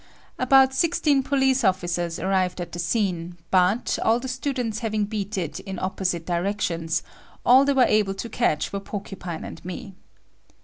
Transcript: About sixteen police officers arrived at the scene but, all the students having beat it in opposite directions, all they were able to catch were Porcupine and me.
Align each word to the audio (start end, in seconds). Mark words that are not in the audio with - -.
About 0.39 0.73
sixteen 0.73 1.21
police 1.21 1.63
officers 1.63 2.17
arrived 2.17 2.59
at 2.59 2.71
the 2.71 2.79
scene 2.79 3.37
but, 3.51 3.99
all 4.03 4.19
the 4.19 4.27
students 4.27 4.79
having 4.79 5.05
beat 5.05 5.37
it 5.37 5.59
in 5.59 5.77
opposite 5.77 6.25
directions, 6.25 7.03
all 7.45 7.65
they 7.65 7.73
were 7.73 7.83
able 7.83 8.15
to 8.15 8.27
catch 8.27 8.73
were 8.73 8.79
Porcupine 8.79 9.43
and 9.43 9.63
me. 9.63 9.93